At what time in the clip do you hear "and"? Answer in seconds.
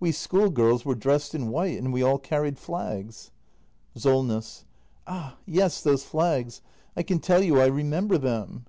1.78-1.92